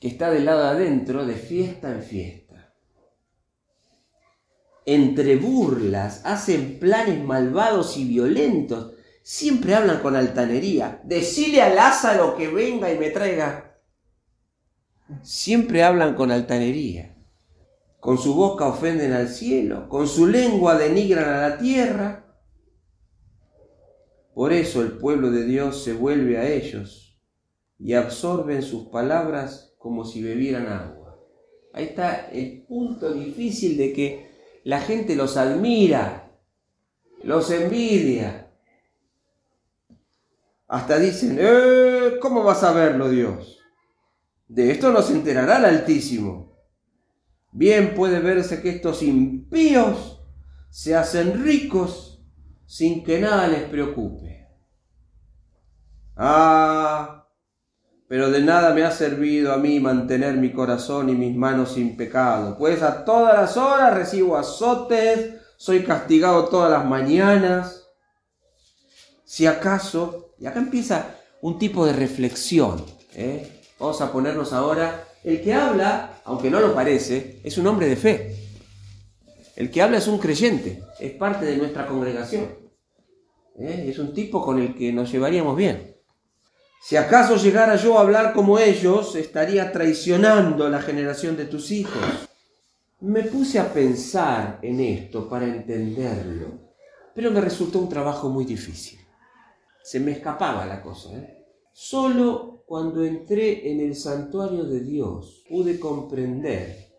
que 0.00 0.08
está 0.08 0.30
del 0.30 0.44
lado 0.44 0.64
adentro 0.64 1.24
de 1.24 1.34
fiesta 1.34 1.90
en 1.90 2.02
fiesta. 2.02 2.74
Entre 4.86 5.36
burlas, 5.36 6.22
hacen 6.24 6.78
planes 6.78 7.22
malvados 7.22 7.96
y 7.96 8.04
violentos. 8.04 8.94
Siempre 9.28 9.74
hablan 9.74 10.00
con 10.00 10.16
altanería. 10.16 11.00
Decile 11.04 11.60
a 11.60 11.68
Lázaro 11.72 12.36
que 12.36 12.48
venga 12.48 12.90
y 12.90 12.98
me 12.98 13.10
traiga. 13.10 13.78
Siempre 15.22 15.82
hablan 15.82 16.14
con 16.14 16.30
altanería 16.30 17.18
con 18.00 18.16
su 18.16 18.34
boca 18.34 18.66
ofenden 18.66 19.12
al 19.12 19.28
cielo, 19.28 19.88
con 19.88 20.06
su 20.06 20.26
lengua 20.26 20.78
denigran 20.78 21.28
a 21.28 21.48
la 21.48 21.58
tierra. 21.58 22.24
Por 24.34 24.52
eso 24.52 24.82
el 24.82 24.92
pueblo 24.92 25.30
de 25.30 25.44
Dios 25.44 25.82
se 25.82 25.94
vuelve 25.94 26.38
a 26.38 26.48
ellos 26.48 27.20
y 27.78 27.94
absorben 27.94 28.62
sus 28.62 28.86
palabras 28.86 29.74
como 29.78 30.04
si 30.04 30.22
bebieran 30.22 30.68
agua. 30.68 31.18
Ahí 31.72 31.86
está 31.86 32.28
el 32.30 32.64
punto 32.66 33.12
difícil 33.12 33.76
de 33.76 33.92
que 33.92 34.30
la 34.64 34.80
gente 34.80 35.16
los 35.16 35.36
admira, 35.36 36.32
los 37.22 37.50
envidia. 37.50 38.47
Hasta 40.68 40.98
dicen, 40.98 41.38
eh, 41.40 42.18
¿cómo 42.20 42.44
vas 42.44 42.62
a 42.62 42.72
verlo 42.72 43.08
Dios? 43.08 43.58
De 44.46 44.70
esto 44.70 44.92
no 44.92 45.00
se 45.00 45.14
enterará 45.14 45.58
el 45.58 45.64
Altísimo. 45.64 46.56
Bien 47.52 47.94
puede 47.94 48.20
verse 48.20 48.60
que 48.60 48.68
estos 48.68 49.02
impíos 49.02 50.22
se 50.70 50.94
hacen 50.94 51.42
ricos 51.42 52.22
sin 52.66 53.02
que 53.02 53.18
nada 53.18 53.48
les 53.48 53.62
preocupe. 53.62 54.46
Ah, 56.14 57.26
pero 58.06 58.30
de 58.30 58.42
nada 58.42 58.74
me 58.74 58.84
ha 58.84 58.90
servido 58.90 59.54
a 59.54 59.56
mí 59.56 59.80
mantener 59.80 60.36
mi 60.36 60.52
corazón 60.52 61.08
y 61.08 61.14
mis 61.14 61.34
manos 61.34 61.72
sin 61.72 61.96
pecado, 61.96 62.58
pues 62.58 62.82
a 62.82 63.04
todas 63.04 63.34
las 63.34 63.56
horas 63.56 63.94
recibo 63.94 64.36
azotes, 64.36 65.34
soy 65.56 65.84
castigado 65.84 66.48
todas 66.48 66.70
las 66.70 66.84
mañanas. 66.84 67.88
Si 69.24 69.46
acaso, 69.46 70.27
y 70.40 70.46
acá 70.46 70.58
empieza 70.60 71.16
un 71.42 71.58
tipo 71.58 71.86
de 71.86 71.92
reflexión, 71.92 72.84
¿eh? 73.14 73.60
vamos 73.78 74.00
a 74.00 74.12
ponernos 74.12 74.52
ahora 74.52 75.04
el 75.24 75.42
que 75.42 75.52
habla, 75.52 76.20
aunque 76.24 76.50
no 76.50 76.60
lo 76.60 76.74
parece, 76.74 77.40
es 77.42 77.58
un 77.58 77.66
hombre 77.66 77.88
de 77.88 77.96
fe. 77.96 78.36
El 79.56 79.70
que 79.70 79.82
habla 79.82 79.98
es 79.98 80.06
un 80.06 80.18
creyente, 80.18 80.82
es 81.00 81.12
parte 81.12 81.44
de 81.44 81.56
nuestra 81.56 81.86
congregación. 81.86 82.46
¿Eh? 83.58 83.86
Es 83.88 83.98
un 83.98 84.14
tipo 84.14 84.40
con 84.44 84.60
el 84.60 84.74
que 84.74 84.92
nos 84.92 85.10
llevaríamos 85.10 85.56
bien. 85.56 85.96
Si 86.80 86.96
acaso 86.96 87.36
llegara 87.36 87.74
yo 87.74 87.98
a 87.98 88.02
hablar 88.02 88.32
como 88.32 88.58
ellos, 88.60 89.16
estaría 89.16 89.72
traicionando 89.72 90.64
a 90.64 90.70
la 90.70 90.80
generación 90.80 91.36
de 91.36 91.46
tus 91.46 91.72
hijos. 91.72 92.00
Me 93.00 93.24
puse 93.24 93.58
a 93.58 93.72
pensar 93.72 94.60
en 94.62 94.80
esto 94.80 95.28
para 95.28 95.46
entenderlo, 95.46 96.72
pero 97.14 97.32
me 97.32 97.40
resultó 97.40 97.80
un 97.80 97.88
trabajo 97.88 98.28
muy 98.28 98.44
difícil. 98.44 99.00
Se 99.88 99.98
me 100.00 100.12
escapaba 100.12 100.66
la 100.66 100.82
cosa. 100.82 101.16
¿eh? 101.16 101.46
Solo 101.72 102.62
cuando 102.66 103.02
entré 103.02 103.72
en 103.72 103.80
el 103.80 103.96
santuario 103.96 104.64
de 104.64 104.80
Dios 104.80 105.46
pude 105.48 105.80
comprender 105.80 106.92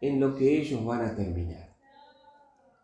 en 0.00 0.18
lo 0.18 0.34
que 0.34 0.60
ellos 0.60 0.84
van 0.84 1.04
a 1.04 1.14
terminar. 1.14 1.72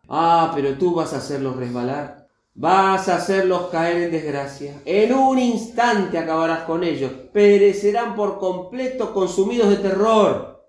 Ah, 0.07 0.53
pero 0.55 0.77
tú 0.77 0.95
vas 0.95 1.11
a 1.11 1.17
hacerlos 1.17 1.57
resbalar. 1.57 2.29
Vas 2.53 3.09
a 3.09 3.17
hacerlos 3.17 3.67
caer 3.67 4.03
en 4.03 4.11
desgracia. 4.11 4.81
En 4.85 5.13
un 5.13 5.37
instante 5.39 6.17
acabarás 6.17 6.61
con 6.61 6.85
ellos. 6.85 7.11
Perecerán 7.33 8.15
por 8.15 8.39
completo 8.39 9.13
consumidos 9.13 9.71
de 9.71 9.75
terror. 9.75 10.65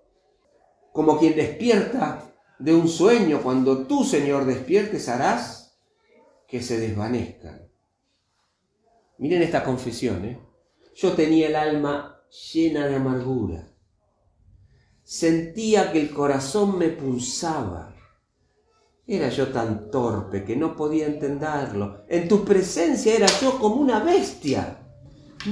Como 0.91 1.17
quien 1.17 1.37
despierta 1.37 2.29
de 2.59 2.75
un 2.75 2.89
sueño, 2.89 3.39
cuando 3.41 3.87
tú, 3.87 4.03
Señor, 4.03 4.43
despiertes, 4.43 5.07
harás 5.07 5.79
que 6.45 6.61
se 6.61 6.77
desvanezcan. 6.77 7.68
Miren 9.19 9.43
esta 9.43 9.63
confesión. 9.63 10.25
¿eh? 10.25 10.39
Yo 10.95 11.13
tenía 11.13 11.47
el 11.47 11.55
alma 11.55 12.23
llena 12.53 12.87
de 12.87 12.95
amargura. 12.95 13.67
Sentía 15.03 15.91
que 15.91 16.01
el 16.01 16.11
corazón 16.11 16.77
me 16.77 16.89
pulsaba 16.89 17.95
era 19.11 19.29
yo 19.29 19.47
tan 19.47 19.89
torpe 19.89 20.43
que 20.43 20.55
no 20.55 20.75
podía 20.75 21.07
entenderlo. 21.07 22.03
En 22.07 22.27
tu 22.27 22.45
presencia 22.45 23.15
era 23.15 23.25
yo 23.41 23.57
como 23.57 23.77
una 23.77 24.03
bestia. 24.03 24.77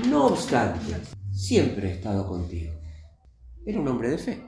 No 0.07 0.27
obstante, 0.27 0.95
siempre 1.33 1.89
he 1.89 1.93
estado 1.93 2.27
contigo. 2.27 2.71
Era 3.65 3.79
un 3.79 3.88
hombre 3.88 4.12
de 4.12 4.19
fe. 4.19 4.43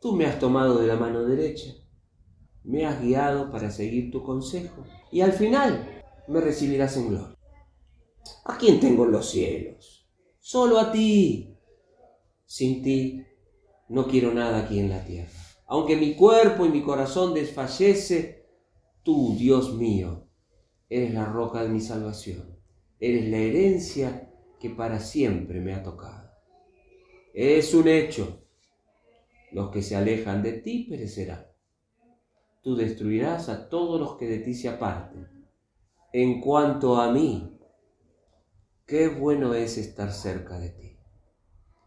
Tú 0.00 0.14
me 0.14 0.24
has 0.26 0.38
tomado 0.38 0.78
de 0.78 0.86
la 0.86 0.94
mano 0.94 1.24
derecha, 1.24 1.72
me 2.62 2.86
has 2.86 3.02
guiado 3.02 3.50
para 3.50 3.72
seguir 3.72 4.12
tu 4.12 4.22
consejo 4.22 4.84
y 5.10 5.22
al 5.22 5.32
final 5.32 6.04
me 6.28 6.40
recibirás 6.40 6.96
en 6.96 7.08
gloria. 7.08 7.35
¿A 8.44 8.56
quién 8.58 8.80
tengo 8.80 9.04
en 9.04 9.12
los 9.12 9.30
cielos? 9.30 10.08
Solo 10.40 10.78
a 10.78 10.92
ti. 10.92 11.56
Sin 12.44 12.82
ti 12.82 13.24
no 13.88 14.06
quiero 14.06 14.32
nada 14.32 14.60
aquí 14.60 14.78
en 14.78 14.90
la 14.90 15.04
tierra. 15.04 15.32
Aunque 15.66 15.96
mi 15.96 16.14
cuerpo 16.14 16.64
y 16.64 16.68
mi 16.68 16.82
corazón 16.82 17.34
desfallece, 17.34 18.46
tú, 19.02 19.34
Dios 19.36 19.74
mío, 19.74 20.28
eres 20.88 21.12
la 21.12 21.24
roca 21.24 21.62
de 21.62 21.68
mi 21.68 21.80
salvación. 21.80 22.56
Eres 23.00 23.28
la 23.28 23.38
herencia 23.38 24.32
que 24.60 24.70
para 24.70 25.00
siempre 25.00 25.60
me 25.60 25.74
ha 25.74 25.82
tocado. 25.82 26.30
Es 27.34 27.74
un 27.74 27.88
hecho. 27.88 28.42
Los 29.52 29.70
que 29.70 29.82
se 29.82 29.96
alejan 29.96 30.42
de 30.42 30.54
ti 30.54 30.86
perecerán. 30.88 31.46
Tú 32.62 32.74
destruirás 32.76 33.48
a 33.48 33.68
todos 33.68 34.00
los 34.00 34.16
que 34.16 34.26
de 34.26 34.38
ti 34.38 34.54
se 34.54 34.68
aparten. 34.68 35.28
En 36.12 36.40
cuanto 36.40 37.00
a 37.00 37.12
mí, 37.12 37.55
qué 38.86 39.08
bueno 39.08 39.54
es 39.54 39.76
estar 39.78 40.12
cerca 40.12 40.58
de 40.58 40.70
ti. 40.70 40.96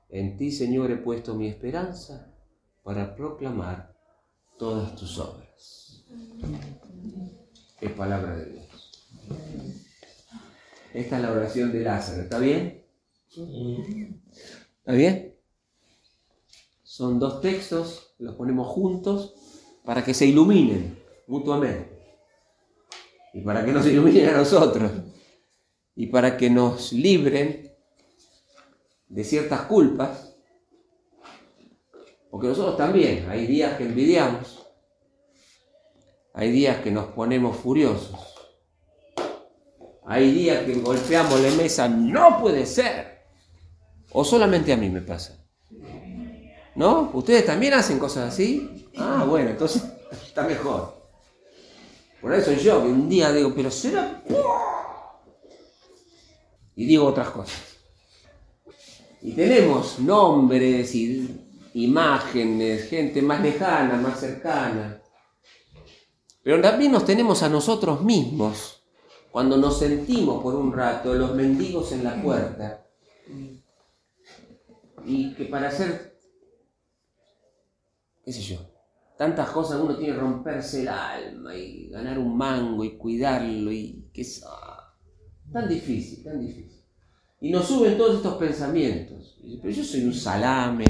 En 0.10 0.38
ti, 0.38 0.52
Señor, 0.52 0.92
he 0.92 0.98
puesto 0.98 1.36
mi 1.36 1.48
esperanza 1.48 2.34
para 2.84 3.16
proclamar 3.16 3.96
todas 4.58 4.96
tus 4.96 5.18
obras. 5.20 6.04
Es 7.80 7.92
palabra 7.92 8.36
de 8.36 8.46
Dios. 8.46 8.66
Esta 10.94 11.18
es 11.18 11.22
la 11.22 11.32
oración 11.32 11.72
de 11.72 11.82
Lázaro, 11.82 12.24
¿está 12.24 12.40
bien? 12.40 12.84
¿Está 14.80 14.92
bien? 14.94 15.36
Son 16.84 17.20
dos 17.20 17.40
textos, 17.42 18.16
los 18.18 18.36
ponemos 18.36 18.68
juntos 18.68 19.36
para 19.86 20.04
que 20.04 20.14
se 20.14 20.26
iluminen 20.26 20.98
mutuamente. 21.28 21.98
Y 23.34 23.42
para 23.42 23.64
que 23.64 23.72
nos 23.72 23.86
iluminen 23.88 24.30
a 24.30 24.38
nosotros. 24.38 24.92
Y 26.00 26.08
para 26.08 26.38
que 26.38 26.50
nos 26.50 26.94
libren 26.94 27.76
de 29.10 29.24
ciertas 29.26 29.64
culpas 29.64 30.30
porque 32.30 32.48
nosotros 32.48 32.78
también, 32.78 33.28
hay 33.30 33.48
días 33.48 33.76
que 33.76 33.84
envidiamos, 33.84 34.66
hay 36.34 36.52
días 36.52 36.78
que 36.82 36.90
nos 36.90 37.08
ponemos 37.08 37.58
furiosos, 37.58 38.18
hay 40.06 40.32
días 40.32 40.64
que 40.64 40.76
golpeamos 40.76 41.38
la 41.42 41.52
mesa, 41.52 41.90
no 41.90 42.40
puede 42.40 42.66
ser. 42.66 43.20
O 44.12 44.24
solamente 44.24 44.72
a 44.72 44.78
mí 44.78 44.90
me 44.90 45.02
pasa. 45.02 45.38
¿No? 46.76 47.12
¿Ustedes 47.14 47.46
también 47.46 47.74
hacen 47.74 48.00
cosas 48.00 48.34
así? 48.34 48.90
Ah, 48.96 49.26
bueno, 49.28 49.50
entonces 49.50 49.84
está 50.28 50.44
mejor. 50.44 50.98
Por 52.22 52.34
eso 52.34 52.54
yo 52.54 52.82
que 52.82 52.88
un 52.88 53.10
día 53.10 53.34
digo, 53.34 53.54
pero 53.54 53.70
será... 53.70 54.24
Y 56.80 56.86
digo 56.86 57.08
otras 57.08 57.32
cosas. 57.32 57.62
Y 59.22 59.34
tenemos 59.34 60.00
nombres 60.00 60.96
y 60.96 61.46
imágenes, 61.74 62.88
gente 62.88 63.22
más 63.22 63.42
lejana, 63.42 63.98
más 63.98 64.18
cercana. 64.18 65.02
Pero 66.42 66.62
también 66.62 66.94
nos 66.94 67.04
tenemos 67.04 67.44
a 67.44 67.50
nosotros 67.50 68.02
mismos 68.02 68.82
cuando 69.30 69.58
nos 69.58 69.78
sentimos 69.78 70.42
por 70.42 70.56
un 70.56 70.72
rato 70.72 71.14
los 71.16 71.36
mendigos 71.36 71.92
en 71.92 72.06
la 72.06 72.16
puerta. 72.22 72.88
Y 75.06 75.34
que 75.34 75.46
para 75.48 75.68
hacer, 75.68 76.18
qué 78.24 78.32
sé 78.32 78.42
yo, 78.42 78.58
tantas 79.18 79.50
cosas 79.50 79.82
uno 79.82 79.98
tiene 79.98 80.14
que 80.14 80.20
romperse 80.22 80.84
el 80.84 80.88
alma 80.88 81.54
y 81.54 81.90
ganar 81.90 82.18
un 82.18 82.38
mango 82.38 82.86
y 82.86 82.98
cuidarlo 82.98 83.70
y 83.70 84.10
que 84.14 84.22
es 84.22 84.46
tan 85.52 85.68
difícil, 85.68 86.24
tan 86.24 86.40
difícil. 86.40 86.84
Y 87.42 87.52
nos 87.52 87.68
suben 87.68 87.98
todos 87.98 88.18
estos 88.18 88.36
pensamientos. 88.36 89.38
Pero 89.62 89.74
yo 89.74 89.84
soy 89.84 90.04
un 90.04 90.14
salame, 90.14 90.86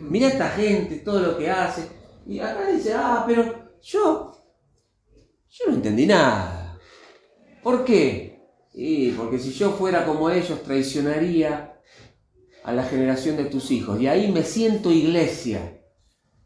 Mira 0.00 0.28
esta 0.28 0.50
gente, 0.50 0.96
todo 0.96 1.20
lo 1.20 1.38
que 1.38 1.50
hace. 1.50 1.88
Y 2.26 2.38
acá 2.38 2.70
dice, 2.70 2.94
ah, 2.94 3.24
pero 3.26 3.70
yo, 3.82 4.32
yo 5.50 5.66
no 5.68 5.74
entendí 5.74 6.06
nada. 6.06 6.78
¿Por 7.62 7.84
qué? 7.84 8.42
Y 8.72 9.12
porque 9.12 9.38
si 9.38 9.52
yo 9.52 9.72
fuera 9.72 10.04
como 10.04 10.30
ellos, 10.30 10.62
traicionaría 10.62 11.80
a 12.64 12.72
la 12.72 12.84
generación 12.84 13.36
de 13.36 13.44
tus 13.44 13.70
hijos. 13.70 14.00
Y 14.00 14.08
ahí 14.08 14.32
me 14.32 14.42
siento 14.42 14.90
iglesia. 14.90 15.80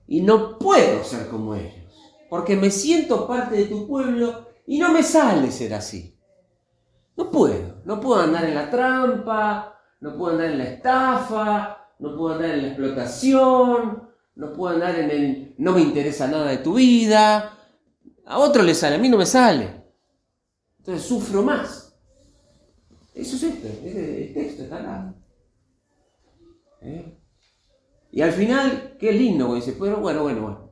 Y 0.07 0.21
no 0.21 0.59
puedo 0.59 1.05
ser 1.05 1.29
como 1.29 1.55
ellos. 1.55 1.75
Porque 2.29 2.57
me 2.57 2.71
siento 2.71 3.27
parte 3.27 3.57
de 3.57 3.65
tu 3.65 3.87
pueblo 3.87 4.49
y 4.67 4.79
no 4.79 4.93
me 4.93 5.03
sale 5.03 5.51
ser 5.51 5.75
así. 5.75 6.18
No 7.19 7.33
puedo. 7.33 7.83
No 7.85 8.01
puedo 8.01 8.21
andar 8.21 8.45
en 8.45 8.55
la 8.55 8.71
trampa, 8.71 9.77
no 10.01 10.17
puedo 10.17 10.35
andar 10.35 10.53
en 10.53 10.59
la 10.59 10.65
estafa, 10.65 11.79
no 11.99 12.17
puedo 12.17 12.35
andar 12.35 12.51
en 12.51 12.63
la 12.63 12.69
explotación, 12.69 14.09
no 14.37 14.53
puedo 14.53 14.75
andar 14.75 14.95
en 14.95 15.11
el 15.11 15.55
no 15.59 15.73
me 15.73 15.81
interesa 15.81 16.29
nada 16.29 16.47
de 16.47 16.59
tu 16.59 16.75
vida. 16.75 17.59
A 18.25 18.39
otro 18.39 18.63
le 18.63 18.73
sale, 18.73 18.95
a 18.95 18.99
mí 18.99 19.09
no 19.09 19.19
me 19.19 19.27
sale. 19.27 19.83
Entonces 20.79 21.05
sufro 21.05 21.43
más. 21.43 21.93
Eso 23.15 23.35
es 23.35 23.43
esto, 23.43 23.67
el 23.67 24.33
texto 24.33 24.63
está 24.63 24.77
acá. 24.77 25.15
¿Eh? 26.83 27.19
Y 28.13 28.23
al 28.23 28.31
final, 28.31 28.97
qué 28.97 29.11
lindo, 29.11 29.57
dice, 29.57 29.73
bueno, 29.73 29.97
bueno, 29.97 30.23
bueno, 30.23 30.43
bueno. 30.43 30.71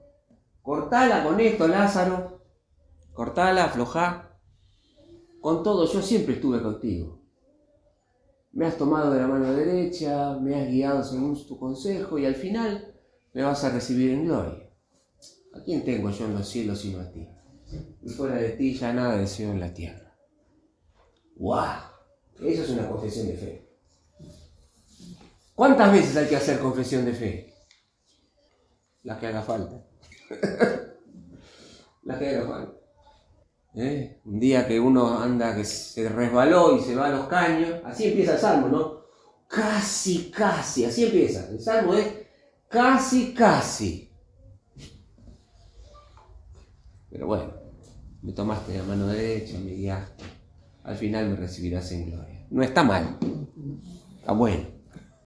Cortala 0.63 1.25
con 1.25 1.41
esto, 1.41 1.67
Lázaro. 1.67 2.41
Cortala, 3.15 3.65
aflojá. 3.65 4.26
Con 5.47 5.63
todo, 5.63 5.87
yo 5.87 6.03
siempre 6.03 6.35
estuve 6.35 6.61
contigo 6.61 7.21
me 8.51 8.67
has 8.67 8.77
tomado 8.77 9.13
de 9.13 9.21
la 9.21 9.29
mano 9.29 9.53
derecha, 9.53 10.37
me 10.41 10.61
has 10.61 10.67
guiado 10.67 11.05
según 11.05 11.47
tu 11.47 11.57
consejo 11.57 12.19
y 12.19 12.27
al 12.27 12.35
final 12.35 12.93
me 13.33 13.45
vas 13.45 13.63
a 13.63 13.71
recibir 13.71 14.11
en 14.11 14.25
gloria. 14.25 14.69
¿A 15.55 15.63
quién 15.63 15.85
tengo 15.85 16.11
yo 16.11 16.25
en 16.25 16.35
los 16.35 16.49
cielos 16.49 16.81
sino 16.81 17.01
a 17.01 17.13
ti? 17.13 17.29
Y 18.03 18.09
fuera 18.09 18.35
de 18.35 18.49
ti 18.51 18.75
ya 18.75 18.93
nada 18.93 19.19
deseo 19.19 19.53
en 19.53 19.61
la 19.61 19.73
tierra. 19.73 20.19
¡Wow! 21.37 21.81
Eso 22.41 22.63
es 22.65 22.71
una 22.71 22.89
confesión 22.89 23.29
de 23.29 23.37
fe. 23.37 23.69
¿Cuántas 25.55 25.93
veces 25.93 26.17
hay 26.17 26.27
que 26.27 26.37
hacer 26.37 26.59
confesión 26.59 27.05
de 27.05 27.13
fe? 27.13 27.55
Las 29.05 29.19
que 29.21 29.29
haga 29.29 29.43
falta. 29.43 29.87
Las 32.03 32.19
que 32.19 32.29
haga 32.31 32.49
falta. 32.49 32.86
¿Eh? 33.77 34.21
Un 34.25 34.41
día 34.41 34.67
que 34.67 34.81
uno 34.81 35.19
anda, 35.21 35.55
que 35.55 35.65
se 35.65 36.09
resbaló 36.09 36.77
y 36.77 36.83
se 36.83 36.97
va 36.97 37.07
a 37.07 37.11
los 37.11 37.27
caños, 37.27 37.81
así 37.85 38.07
empieza 38.07 38.35
el 38.35 38.39
salmo, 38.39 38.69
¿no? 38.69 39.07
Casi, 39.49 40.31
casi, 40.31 40.85
así 40.85 41.05
empieza. 41.05 41.49
El 41.49 41.61
salmo 41.61 41.95
es 41.95 42.07
casi, 42.69 43.33
casi. 43.33 44.11
Pero 47.11 47.27
bueno, 47.27 47.53
me 48.23 48.33
tomaste 48.33 48.77
la 48.77 48.83
mano 48.83 49.07
derecha, 49.07 49.59
me 49.59 49.73
guiaste. 49.73 50.25
al 50.83 50.97
final 50.97 51.29
me 51.31 51.37
recibirás 51.37 51.93
en 51.93 52.11
gloria. 52.11 52.47
No 52.51 52.63
está 52.63 52.83
mal, 52.83 53.19
está 54.19 54.33
bueno. 54.33 54.76